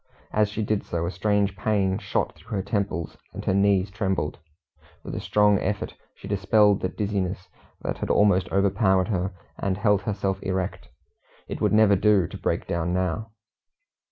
As 0.33 0.49
she 0.49 0.63
did 0.63 0.83
so, 0.83 1.05
a 1.05 1.11
strange 1.11 1.55
pain 1.55 1.99
shot 1.99 2.33
through 2.33 2.57
her 2.57 2.63
temples, 2.63 3.17
and 3.33 3.45
her 3.45 3.53
knees 3.53 3.91
trembled. 3.91 4.39
With 5.03 5.13
a 5.13 5.19
strong 5.19 5.59
effort 5.59 5.93
she 6.15 6.27
dispelled 6.27 6.81
the 6.81 6.89
dizziness 6.89 7.47
that 7.83 7.99
had 7.99 8.09
almost 8.09 8.51
overpowered 8.51 9.09
her, 9.09 9.31
and 9.59 9.77
held 9.77 10.01
herself 10.01 10.41
erect. 10.41 10.89
It 11.47 11.61
would 11.61 11.71
never 11.71 11.95
do 11.95 12.25
to 12.29 12.35
break 12.39 12.65
down 12.65 12.95
now. 12.95 13.29